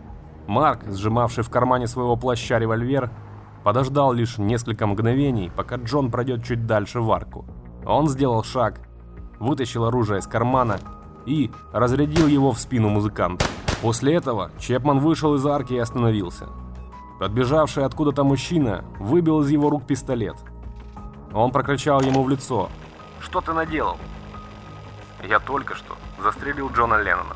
Марк, 0.46 0.82
сжимавший 0.88 1.44
в 1.44 1.50
кармане 1.50 1.88
своего 1.88 2.16
плаща 2.16 2.60
револьвер, 2.60 3.10
подождал 3.64 4.14
лишь 4.14 4.38
несколько 4.38 4.86
мгновений, 4.86 5.50
пока 5.56 5.78
Джон 5.78 6.12
пройдет 6.12 6.44
чуть 6.46 6.68
дальше 6.68 7.02
в 7.02 7.12
арку. 7.12 7.44
Он 7.88 8.08
сделал 8.08 8.44
шаг 8.44 8.82
вытащил 9.40 9.86
оружие 9.86 10.20
из 10.20 10.28
кармана 10.28 10.80
и 11.26 11.50
разрядил 11.74 12.28
его 12.28 12.52
в 12.52 12.60
спину 12.60 12.90
музыканта. 12.90 13.46
После 13.82 14.14
этого 14.14 14.52
Чепман 14.60 15.00
вышел 15.00 15.34
из 15.34 15.46
арки 15.46 15.74
и 15.74 15.80
остановился. 15.80 16.50
Подбежавший 17.20 17.84
откуда-то 17.84 18.24
мужчина 18.24 18.86
выбил 19.00 19.42
из 19.42 19.50
его 19.50 19.70
рук 19.70 19.86
пистолет. 19.86 20.36
Он 21.34 21.52
прокричал 21.52 22.02
ему 22.02 22.24
в 22.24 22.30
лицо. 22.30 22.70
«Что 23.20 23.42
ты 23.42 23.54
наделал?» 23.54 23.98
«Я 25.28 25.40
только 25.40 25.76
что 25.76 25.96
застрелил 26.22 26.70
Джона 26.70 27.02
Леннона», 27.02 27.36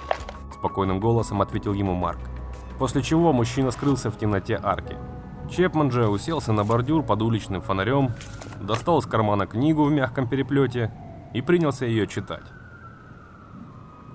—спокойным 0.54 0.98
голосом 0.98 1.40
ответил 1.42 1.72
ему 1.72 1.94
Марк. 1.94 2.18
После 2.78 3.02
чего 3.02 3.32
мужчина 3.32 3.70
скрылся 3.70 4.10
в 4.10 4.18
темноте 4.18 4.58
арки. 4.60 4.96
Чепман 5.48 5.90
же 5.90 6.08
уселся 6.08 6.52
на 6.52 6.64
бордюр 6.64 7.02
под 7.02 7.22
уличным 7.22 7.60
фонарем, 7.60 8.10
достал 8.60 8.98
из 8.98 9.06
кармана 9.06 9.46
книгу 9.46 9.84
в 9.84 9.92
мягком 9.92 10.28
переплете 10.28 10.92
и 11.34 11.42
принялся 11.42 11.86
ее 11.86 12.06
читать. 12.06 12.46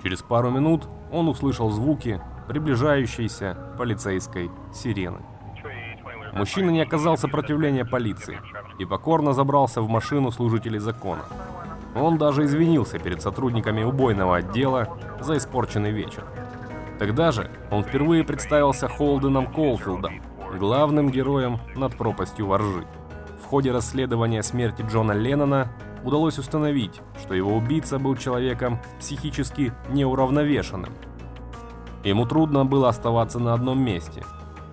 Через 0.04 0.22
пару 0.22 0.50
минут 0.50 0.88
он 1.12 1.30
услышал 1.30 1.70
звуки 1.72 2.22
приближающейся 2.48 3.58
полицейской 3.78 4.52
сирены. 4.74 5.20
Мужчина 6.34 6.70
не 6.70 6.82
оказал 6.82 7.18
сопротивления 7.18 7.86
полиции 7.86 8.40
и 8.78 8.86
покорно 8.86 9.34
забрался 9.34 9.82
в 9.82 9.90
машину 9.90 10.32
служителей 10.32 10.80
закона. 10.80 11.24
Он 11.96 12.18
даже 12.18 12.44
извинился 12.44 13.00
перед 13.00 13.22
сотрудниками 13.22 13.84
убойного 13.84 14.38
отдела 14.38 14.98
за 15.22 15.38
испорченный 15.38 15.92
вечер. 15.92 16.26
Тогда 17.00 17.32
же 17.32 17.50
он 17.72 17.84
впервые 17.84 18.24
представился 18.26 18.88
Холденом 18.90 19.48
Колфилдом, 19.48 20.22
главным 20.60 21.10
героем 21.10 21.60
над 21.76 21.96
пропастью 21.96 22.48
воржи. 22.48 22.86
В 23.42 23.48
ходе 23.48 23.72
расследования 23.72 24.44
смерти 24.44 24.82
Джона 24.82 25.14
Леннона 25.14 25.72
удалось 26.04 26.38
установить, 26.38 27.02
что 27.22 27.34
его 27.34 27.56
убийца 27.56 27.98
был 28.00 28.16
человеком 28.16 28.80
психически 29.00 29.74
неуравновешенным. 29.90 30.94
Ему 32.06 32.28
трудно 32.28 32.66
было 32.66 32.88
оставаться 32.88 33.40
на 33.40 33.54
одном 33.56 33.80
месте. 33.80 34.24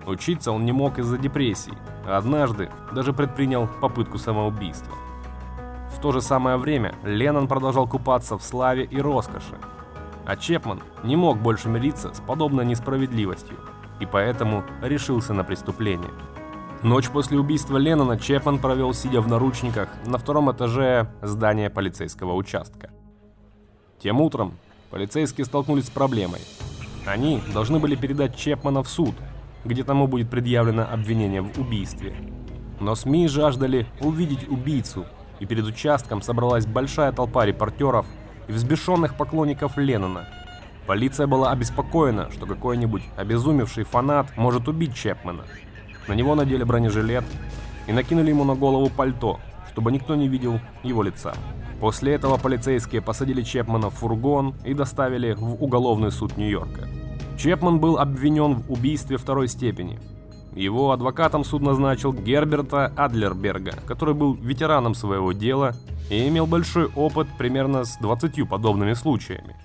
Учиться 0.05 0.51
он 0.51 0.65
не 0.65 0.71
мог 0.71 0.99
из-за 0.99 1.17
депрессии, 1.17 1.73
а 2.05 2.17
однажды 2.17 2.69
даже 2.93 3.11
предпринял 3.11 3.67
попытку 3.81 4.19
самоубийства. 4.19 4.93
В 5.89 5.99
то 5.99 6.11
же 6.11 6.21
самое 6.21 6.57
время 6.57 6.93
Леннон 7.03 7.47
продолжал 7.47 7.87
купаться 7.87 8.37
в 8.37 8.43
славе 8.43 8.83
и 8.83 9.01
роскоши, 9.01 9.57
а 10.25 10.37
Чепман 10.37 10.81
не 11.03 11.15
мог 11.15 11.39
больше 11.39 11.69
мириться 11.69 12.13
с 12.13 12.19
подобной 12.19 12.65
несправедливостью 12.65 13.57
и 13.99 14.05
поэтому 14.05 14.63
решился 14.81 15.33
на 15.33 15.43
преступление. 15.43 16.11
Ночь 16.83 17.09
после 17.09 17.39
убийства 17.39 17.77
Леннона 17.77 18.19
Чепман 18.19 18.59
провел, 18.59 18.93
сидя 18.93 19.21
в 19.21 19.27
наручниках, 19.27 19.89
на 20.05 20.19
втором 20.19 20.51
этаже 20.51 21.07
здания 21.21 21.71
полицейского 21.71 22.33
участка. 22.33 22.91
Тем 23.99 24.21
утром 24.21 24.53
полицейские 24.91 25.45
столкнулись 25.45 25.87
с 25.87 25.89
проблемой. 25.89 26.41
Они 27.05 27.41
должны 27.53 27.79
были 27.79 27.95
передать 27.95 28.35
Чепмана 28.35 28.83
в 28.83 28.89
суд, 28.89 29.15
где 29.65 29.83
тому 29.83 30.07
будет 30.07 30.29
предъявлено 30.29 30.87
обвинение 30.89 31.41
в 31.41 31.59
убийстве. 31.59 32.15
Но 32.79 32.95
СМИ 32.95 33.27
жаждали 33.27 33.85
увидеть 33.99 34.47
убийцу, 34.49 35.05
и 35.39 35.45
перед 35.45 35.65
участком 35.65 36.21
собралась 36.21 36.65
большая 36.65 37.11
толпа 37.11 37.45
репортеров 37.45 38.05
и 38.47 38.51
взбешенных 38.51 39.15
поклонников 39.15 39.77
Леннона. 39.77 40.27
Полиция 40.85 41.27
была 41.27 41.51
обеспокоена, 41.51 42.29
что 42.31 42.45
какой-нибудь 42.45 43.03
обезумевший 43.15 43.83
фанат 43.83 44.35
может 44.35 44.67
убить 44.67 44.95
Чепмена. 44.95 45.43
На 46.07 46.13
него 46.13 46.35
надели 46.35 46.63
бронежилет 46.63 47.23
и 47.87 47.93
накинули 47.93 48.29
ему 48.29 48.43
на 48.43 48.55
голову 48.55 48.89
пальто, 48.89 49.39
чтобы 49.71 49.91
никто 49.91 50.15
не 50.15 50.27
видел 50.27 50.59
его 50.83 51.03
лица. 51.03 51.33
После 51.83 52.13
этого 52.13 52.37
полицейские 52.37 53.01
посадили 53.01 53.41
Чепмана 53.41 53.89
в 53.89 53.95
фургон 53.95 54.55
и 54.63 54.73
доставили 54.73 55.33
в 55.33 55.61
уголовный 55.61 56.13
суд 56.13 56.37
Нью-Йорка. 56.37 56.87
Чепман 57.37 57.81
был 57.81 57.97
обвинен 57.97 58.53
в 58.53 58.71
убийстве 58.71 59.17
второй 59.17 59.49
степени. 59.49 59.99
Его 60.55 60.93
адвокатом 60.93 61.43
суд 61.43 61.61
назначил 61.61 62.13
Герберта 62.13 62.85
Адлерберга, 62.95 63.73
который 63.85 64.13
был 64.13 64.33
ветераном 64.33 64.95
своего 64.95 65.33
дела 65.33 65.75
и 66.09 66.25
имел 66.29 66.47
большой 66.47 66.85
опыт 66.85 67.27
примерно 67.37 67.83
с 67.83 67.97
20 67.97 68.47
подобными 68.47 68.93
случаями. 68.93 69.57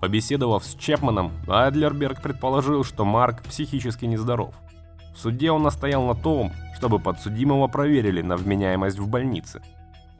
Побеседовав 0.00 0.64
с 0.64 0.76
Чепманом, 0.76 1.32
Адлерберг 1.48 2.22
предположил, 2.22 2.84
что 2.84 3.04
Марк 3.04 3.42
психически 3.42 4.04
нездоров. 4.04 4.54
В 5.16 5.18
суде 5.18 5.50
он 5.50 5.64
настоял 5.64 6.06
на 6.06 6.14
том, 6.14 6.52
чтобы 6.76 7.00
подсудимого 7.00 7.66
проверили 7.66 8.22
на 8.22 8.36
вменяемость 8.36 9.00
в 9.00 9.08
больнице. 9.08 9.62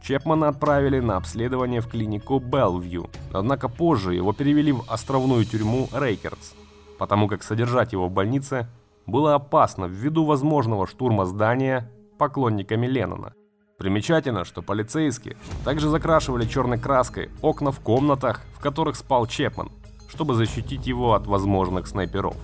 Чепмана 0.06 0.48
отправили 0.48 1.00
на 1.00 1.16
обследование 1.16 1.80
в 1.80 1.88
клинику 1.88 2.38
Белвью, 2.38 3.10
однако 3.32 3.68
позже 3.68 4.14
его 4.14 4.32
перевели 4.32 4.70
в 4.70 4.84
островную 4.88 5.44
тюрьму 5.44 5.88
Рейкердс, 5.92 6.52
потому 6.96 7.26
как 7.26 7.42
содержать 7.42 7.92
его 7.92 8.06
в 8.06 8.12
больнице 8.12 8.68
было 9.06 9.34
опасно 9.34 9.86
ввиду 9.86 10.24
возможного 10.24 10.86
штурма 10.86 11.26
здания 11.26 11.90
поклонниками 12.18 12.86
Леннона. 12.86 13.32
Примечательно, 13.78 14.44
что 14.44 14.62
полицейские 14.62 15.36
также 15.64 15.88
закрашивали 15.88 16.46
черной 16.46 16.78
краской 16.78 17.28
окна 17.42 17.72
в 17.72 17.80
комнатах, 17.80 18.42
в 18.54 18.60
которых 18.60 18.94
спал 18.94 19.26
Чепман, 19.26 19.72
чтобы 20.08 20.34
защитить 20.34 20.86
его 20.86 21.14
от 21.14 21.26
возможных 21.26 21.88
снайперов. 21.88 22.36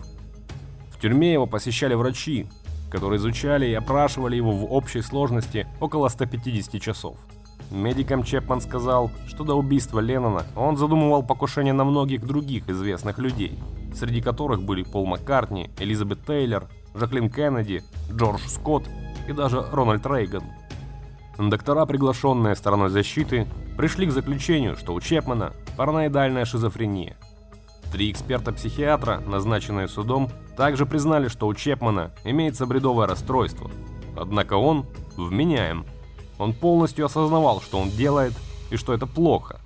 В 0.90 1.00
тюрьме 1.00 1.32
его 1.32 1.46
посещали 1.46 1.94
врачи, 1.94 2.48
которые 2.90 3.18
изучали 3.18 3.66
и 3.66 3.74
опрашивали 3.74 4.34
его 4.34 4.50
в 4.50 4.72
общей 4.72 5.00
сложности 5.00 5.68
около 5.78 6.08
150 6.08 6.82
часов. 6.82 7.18
Медикам 7.70 8.22
Чепман 8.22 8.60
сказал, 8.60 9.10
что 9.26 9.44
до 9.44 9.54
убийства 9.54 10.00
Леннона 10.00 10.44
он 10.56 10.76
задумывал 10.76 11.22
покушение 11.22 11.72
на 11.72 11.84
многих 11.84 12.26
других 12.26 12.68
известных 12.68 13.18
людей, 13.18 13.58
среди 13.94 14.20
которых 14.20 14.62
были 14.62 14.82
Пол 14.82 15.06
Маккартни, 15.06 15.70
Элизабет 15.78 16.24
Тейлор, 16.26 16.68
Жаклин 16.94 17.30
Кеннеди, 17.30 17.82
Джордж 18.10 18.46
Скотт 18.46 18.88
и 19.28 19.32
даже 19.32 19.64
Рональд 19.72 20.06
Рейган. 20.06 20.44
Доктора, 21.38 21.86
приглашенные 21.86 22.54
стороной 22.54 22.90
защиты, 22.90 23.46
пришли 23.76 24.06
к 24.06 24.12
заключению, 24.12 24.76
что 24.76 24.92
у 24.92 25.00
Чепмана 25.00 25.52
параноидальная 25.76 26.44
шизофрения. 26.44 27.16
Три 27.90 28.10
эксперта-психиатра, 28.10 29.20
назначенные 29.26 29.88
судом, 29.88 30.30
также 30.56 30.86
признали, 30.86 31.28
что 31.28 31.46
у 31.46 31.54
Чепмана 31.54 32.10
имеется 32.24 32.66
бредовое 32.66 33.06
расстройство. 33.06 33.70
Однако 34.16 34.54
он 34.54 34.86
вменяем. 35.16 35.86
Он 36.38 36.52
полностью 36.52 37.06
осознавал, 37.06 37.60
что 37.60 37.78
он 37.78 37.90
делает 37.90 38.32
и 38.70 38.76
что 38.76 38.92
это 38.92 39.06
плохо. 39.06 39.60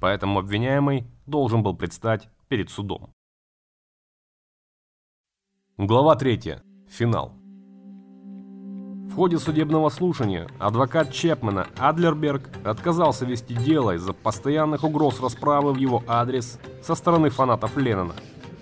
Поэтому 0.00 0.38
обвиняемый 0.38 1.06
должен 1.26 1.62
был 1.62 1.74
предстать 1.74 2.28
перед 2.48 2.70
судом. 2.70 3.12
Глава 5.78 6.16
3. 6.16 6.58
Финал. 6.88 7.32
В 9.12 9.14
ходе 9.14 9.38
судебного 9.38 9.90
слушания 9.90 10.48
адвокат 10.58 11.12
Чепмена 11.12 11.66
Адлерберг 11.78 12.48
отказался 12.64 13.26
вести 13.26 13.54
дело 13.54 13.94
из-за 13.96 14.14
постоянных 14.14 14.84
угроз 14.84 15.20
расправы 15.20 15.74
в 15.74 15.76
его 15.76 16.02
адрес 16.06 16.58
со 16.82 16.94
стороны 16.94 17.28
фанатов 17.28 17.76
Леннона. 17.76 18.14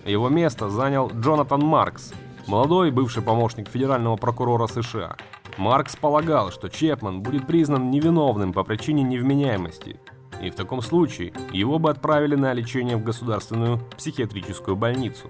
Его 0.05 0.29
место 0.29 0.69
занял 0.69 1.09
Джонатан 1.09 1.61
Маркс, 1.61 2.13
молодой 2.49 2.91
бывший 2.91 3.23
помощник 3.23 3.69
федерального 3.69 4.17
прокурора 4.17 4.67
США. 4.67 5.17
Маркс 5.57 5.97
полагал, 5.97 6.51
что 6.51 6.69
Чепман 6.69 7.23
будет 7.23 7.47
признан 7.47 7.91
невиновным 7.91 8.53
по 8.53 8.65
причине 8.65 9.03
невменяемости, 9.03 10.01
и 10.41 10.51
в 10.51 10.55
таком 10.55 10.81
случае 10.81 11.33
его 11.53 11.79
бы 11.79 11.91
отправили 11.91 12.35
на 12.35 12.53
лечение 12.53 12.97
в 12.97 13.05
государственную 13.05 13.79
психиатрическую 13.97 14.77
больницу. 14.77 15.29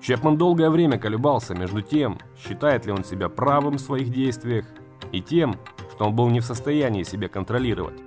Чепман 0.00 0.36
долгое 0.36 0.70
время 0.70 0.98
колебался 0.98 1.54
между 1.54 1.80
тем, 1.82 2.18
считает 2.36 2.86
ли 2.86 2.92
он 2.92 3.04
себя 3.04 3.28
правым 3.28 3.76
в 3.76 3.80
своих 3.80 4.10
действиях, 4.10 4.66
и 5.12 5.20
тем, 5.20 5.56
что 5.94 6.06
он 6.06 6.16
был 6.16 6.28
не 6.30 6.40
в 6.40 6.44
состоянии 6.44 7.02
себя 7.02 7.28
контролировать. 7.28 8.00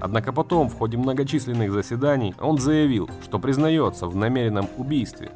Однако 0.00 0.32
потом, 0.32 0.68
в 0.68 0.74
ходе 0.74 0.98
многочисленных 0.98 1.72
заседаний, 1.72 2.34
он 2.40 2.58
заявил, 2.58 3.08
что 3.22 3.38
признается 3.38 4.06
в 4.06 4.16
намеренном 4.16 4.68
убийстве. 4.76 5.32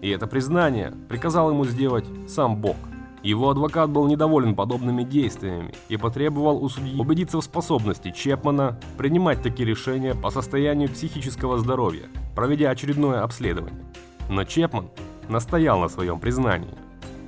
И 0.00 0.10
это 0.10 0.26
признание 0.26 0.92
приказал 1.08 1.50
ему 1.50 1.64
сделать 1.64 2.06
сам 2.28 2.56
Бог. 2.56 2.76
Его 3.26 3.50
адвокат 3.50 3.90
был 3.90 4.06
недоволен 4.06 4.54
подобными 4.54 5.02
действиями 5.02 5.74
и 5.88 5.96
потребовал 5.96 6.62
у 6.62 6.68
судьи 6.68 6.96
убедиться 6.96 7.40
в 7.40 7.42
способности 7.42 8.12
Чепмана 8.12 8.78
принимать 8.96 9.42
такие 9.42 9.68
решения 9.68 10.14
по 10.14 10.30
состоянию 10.30 10.88
психического 10.88 11.58
здоровья, 11.58 12.04
проведя 12.36 12.70
очередное 12.70 13.24
обследование. 13.24 13.84
Но 14.28 14.44
Чепман 14.44 14.90
настоял 15.28 15.80
на 15.80 15.88
своем 15.88 16.20
признании. 16.20 16.72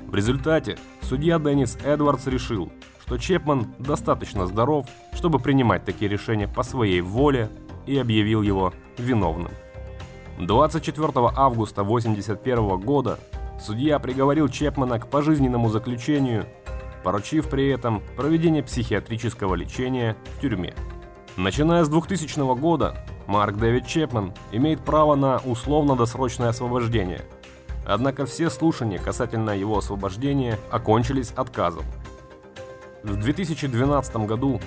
В 0.07 0.15
результате 0.15 0.79
судья 1.03 1.41
Деннис 1.41 1.77
Эдвардс 1.85 2.29
решил, 2.29 2.71
что 3.05 3.19
Чепман 3.19 3.67
достаточно 3.81 4.47
здоров, 4.47 4.87
чтобы 5.15 5.41
принимать 5.41 5.85
такие 5.85 6.09
решения 6.09 6.47
по 6.47 6.63
своей 6.63 7.01
воле 7.01 7.51
и 7.87 7.99
объявил 7.99 8.43
его 8.43 8.73
виновным. 8.99 9.51
24 10.39 11.09
августа 11.35 11.81
1981 11.81 12.79
года 12.79 13.19
судья 13.61 13.99
приговорил 13.99 14.49
Чепмана 14.49 14.99
к 14.99 15.09
пожизненному 15.09 15.69
заключению, 15.69 16.47
поручив 17.05 17.49
при 17.49 17.69
этом 17.69 18.03
проведение 18.17 18.63
психиатрического 18.63 19.55
лечения 19.55 20.17
в 20.37 20.41
тюрьме. 20.41 20.75
Начиная 21.37 21.85
с 21.85 21.89
2000 21.89 22.59
года, 22.59 23.05
Марк 23.27 23.57
Дэвид 23.57 23.87
Чепман 23.87 24.35
имеет 24.53 24.81
право 24.81 25.15
на 25.15 25.39
условно-досрочное 25.39 26.49
освобождение– 26.49 27.23
Однако 27.89 28.27
все 28.27 28.51
слушания 28.51 28.99
касательно 28.99 29.51
его 29.51 29.79
освобождения 29.79 30.59
окончились 30.71 31.31
отказом. 31.31 31.85
В 33.03 33.17
2012 33.17 34.17
году 34.27 34.61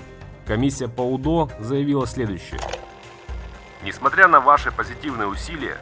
комиссия 0.44 0.88
по 0.88 1.02
УДО 1.02 1.48
заявила 1.60 2.04
следующее. 2.08 2.58
Несмотря 3.84 4.26
на 4.26 4.40
ваши 4.40 4.72
позитивные 4.72 5.28
усилия, 5.28 5.76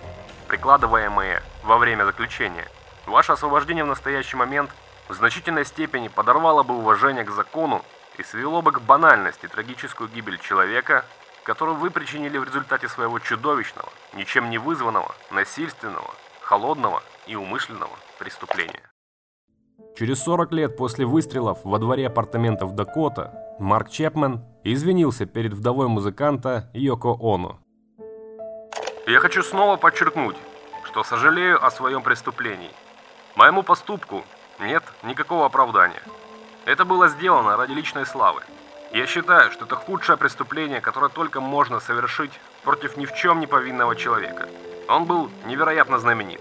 прикладываемые 0.49 1.43
во 1.65 1.79
время 1.79 2.05
заключения, 2.05 2.69
ваше 3.11 3.33
освобождение 3.33 3.85
в 3.85 3.89
настоящий 3.89 4.37
момент 4.37 4.71
в 5.09 5.15
значительной 5.15 5.65
степени 5.65 6.09
подорвало 6.09 6.63
бы 6.63 6.77
уважение 6.77 7.25
к 7.25 7.31
закону 7.31 7.83
и 8.17 8.23
свело 8.23 8.63
бы 8.63 8.73
к 8.73 8.81
банальности 8.81 9.47
трагическую 9.47 10.09
гибель 10.09 10.39
человека, 10.39 11.05
которую 11.43 11.77
вы 11.77 11.91
причинили 11.91 12.39
в 12.39 12.45
результате 12.45 12.89
своего 12.89 13.19
чудовищного, 13.19 13.89
ничем 14.15 14.51
не 14.51 14.59
вызванного, 14.59 15.15
насильственного, 15.31 16.11
холодного 16.41 17.03
и 17.27 17.35
умышленного 17.35 17.93
преступления. 18.19 18.91
Через 19.97 20.23
40 20.23 20.53
лет 20.53 20.77
после 20.77 21.05
выстрелов 21.05 21.59
во 21.65 21.79
дворе 21.79 22.07
апартаментов 22.07 22.75
Дакота 22.75 23.57
Марк 23.59 23.91
Чепмен 23.91 24.45
извинился 24.65 25.27
перед 25.27 25.53
вдовой 25.53 25.89
музыканта 25.89 26.71
Йоко 26.73 27.17
Оно. 27.21 27.59
«Я 29.07 29.19
хочу 29.19 29.43
снова 29.43 29.77
подчеркнуть, 29.77 30.37
что 30.85 31.03
сожалею 31.03 31.65
о 31.65 31.71
своем 31.71 32.03
преступлении. 32.03 32.71
Моему 33.37 33.63
поступку 33.63 34.25
нет 34.59 34.83
никакого 35.03 35.47
оправдания. 35.47 36.03
Это 36.65 36.85
было 36.85 37.09
сделано 37.09 37.57
ради 37.57 37.73
личной 37.73 38.05
славы. 38.05 38.43
Я 38.93 39.07
считаю, 39.07 39.53
что 39.53 39.65
это 39.67 39.77
худшее 39.77 40.17
преступление, 40.17 40.81
которое 40.81 41.09
только 41.09 41.41
можно 41.41 41.79
совершить 41.79 42.33
против 42.65 42.97
ни 42.97 43.07
в 43.07 43.15
чем 43.15 43.39
не 43.39 43.47
повинного 43.47 43.95
человека. 43.95 44.49
Он 44.89 45.05
был 45.05 45.31
невероятно 45.47 45.99
знаменит. 45.99 46.41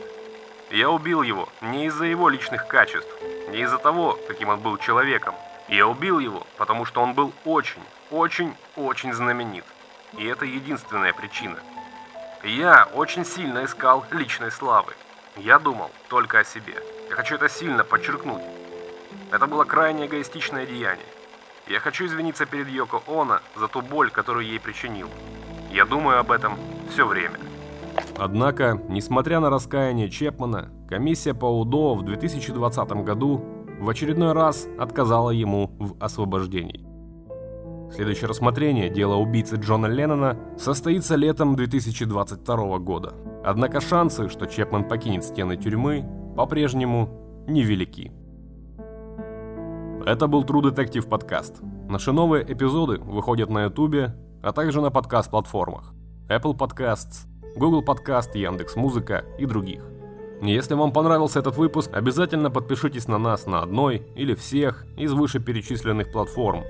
Я 0.72 0.90
убил 0.90 1.22
его 1.22 1.48
не 1.62 1.86
из-за 1.86 2.06
его 2.06 2.28
личных 2.28 2.68
качеств, 2.68 3.10
не 3.50 3.60
из-за 3.62 3.78
того, 3.78 4.18
каким 4.28 4.50
он 4.50 4.60
был 4.60 4.78
человеком. 4.78 5.36
Я 5.68 5.88
убил 5.88 6.18
его, 6.18 6.46
потому 6.58 6.86
что 6.86 7.02
он 7.02 7.14
был 7.14 7.32
очень, 7.46 7.84
очень, 8.10 8.56
очень 8.76 9.14
знаменит. 9.14 9.66
И 10.14 10.26
это 10.26 10.46
единственная 10.46 11.14
причина. 11.14 11.60
Я 12.44 12.88
очень 12.94 13.26
сильно 13.26 13.64
искал 13.66 14.06
личной 14.12 14.52
славы. 14.52 14.94
Я 15.44 15.58
думал 15.58 15.90
только 16.10 16.40
о 16.40 16.44
себе. 16.44 16.76
Я 17.10 17.16
хочу 17.16 17.36
это 17.36 17.48
сильно 17.48 17.84
подчеркнуть. 17.84 18.42
Это 19.32 19.48
было 19.48 19.64
крайне 19.64 20.06
эгоистичное 20.06 20.66
деяние. 20.66 21.06
Я 21.68 21.80
хочу 21.80 22.06
извиниться 22.06 22.46
перед 22.46 22.68
Йоко 22.68 23.02
Оно 23.08 23.40
за 23.56 23.68
ту 23.68 23.82
боль, 23.82 24.10
которую 24.12 24.46
ей 24.46 24.60
причинил. 24.60 25.08
Я 25.72 25.86
думаю 25.86 26.20
об 26.20 26.32
этом 26.32 26.58
все 26.90 27.06
время. 27.08 27.40
Однако, 28.18 28.82
несмотря 28.90 29.40
на 29.40 29.50
раскаяние 29.50 30.10
Чепмана, 30.10 30.72
комиссия 30.90 31.34
по 31.34 31.46
УДО 31.46 31.96
в 31.96 32.04
2020 32.04 32.90
году 33.04 33.44
в 33.80 33.88
очередной 33.90 34.34
раз 34.34 34.68
отказала 34.78 35.30
ему 35.30 35.72
в 35.80 36.04
освобождении. 36.04 36.86
Следующее 37.94 38.28
рассмотрение 38.28 38.90
дела 38.90 39.16
убийцы 39.16 39.56
Джона 39.56 39.88
Леннона 39.88 40.38
состоится 40.58 41.16
летом 41.16 41.56
2022 41.56 42.80
года. 42.80 43.14
Однако 43.44 43.82
шансы, 43.82 44.30
что 44.30 44.46
Чепмен 44.46 44.88
покинет 44.88 45.24
стены 45.24 45.56
тюрьмы, 45.56 46.06
по-прежнему 46.36 47.10
невелики. 47.48 48.12
Это 50.06 50.28
был 50.28 50.44
True 50.44 50.74
Detective 50.74 51.08
подкаст. 51.08 51.62
Наши 51.88 52.12
новые 52.12 52.44
эпизоды 52.52 53.00
выходят 53.00 53.50
на 53.50 53.64
YouTube, 53.64 54.12
а 54.42 54.52
также 54.52 54.82
на 54.82 54.92
подкаст-платформах 54.92 55.94
Apple 56.30 56.58
Podcasts, 56.58 57.28
Google 57.56 57.84
Podcast, 57.84 58.38
Яндекс.Музыка 58.38 59.26
и 59.38 59.46
других. 59.46 59.84
Если 60.42 60.74
вам 60.74 60.94
понравился 60.94 61.40
этот 61.40 61.58
выпуск, 61.58 61.92
обязательно 61.94 62.50
подпишитесь 62.50 63.08
на 63.08 63.18
нас 63.18 63.46
на 63.46 63.62
одной 63.62 64.08
или 64.16 64.36
всех 64.36 64.86
из 64.98 65.12
вышеперечисленных 65.12 66.12
платформ. 66.12 66.64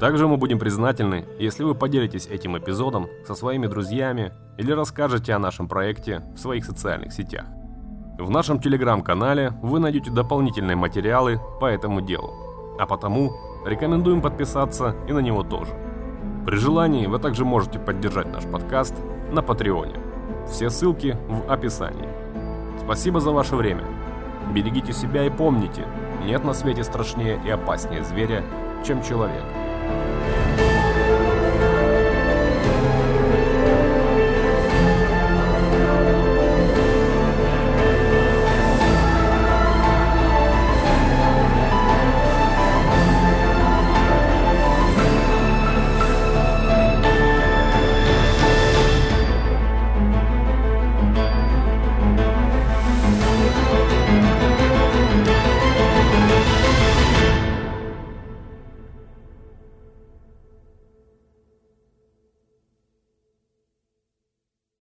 Также 0.00 0.26
мы 0.26 0.38
будем 0.38 0.58
признательны, 0.58 1.26
если 1.38 1.62
вы 1.62 1.74
поделитесь 1.74 2.26
этим 2.26 2.56
эпизодом 2.56 3.08
со 3.26 3.34
своими 3.34 3.66
друзьями 3.66 4.32
или 4.56 4.72
расскажете 4.72 5.34
о 5.34 5.38
нашем 5.38 5.68
проекте 5.68 6.22
в 6.34 6.38
своих 6.38 6.64
социальных 6.64 7.12
сетях. 7.12 7.44
В 8.18 8.30
нашем 8.30 8.60
телеграм-канале 8.62 9.52
вы 9.62 9.78
найдете 9.78 10.10
дополнительные 10.10 10.74
материалы 10.74 11.38
по 11.60 11.66
этому 11.66 12.00
делу, 12.00 12.32
а 12.78 12.86
потому 12.86 13.32
рекомендуем 13.66 14.22
подписаться 14.22 14.96
и 15.06 15.12
на 15.12 15.18
него 15.18 15.42
тоже. 15.42 15.72
При 16.46 16.56
желании 16.56 17.06
вы 17.06 17.18
также 17.18 17.44
можете 17.44 17.78
поддержать 17.78 18.32
наш 18.32 18.44
подкаст 18.44 18.94
на 19.30 19.42
Патреоне. 19.42 19.96
Все 20.46 20.70
ссылки 20.70 21.18
в 21.28 21.52
описании. 21.52 22.08
Спасибо 22.82 23.20
за 23.20 23.32
ваше 23.32 23.54
время. 23.54 23.84
Берегите 24.54 24.94
себя 24.94 25.26
и 25.26 25.30
помните, 25.30 25.84
нет 26.24 26.42
на 26.42 26.54
свете 26.54 26.84
страшнее 26.84 27.38
и 27.44 27.50
опаснее 27.50 28.02
зверя, 28.02 28.42
чем 28.82 29.02
человек. 29.02 29.44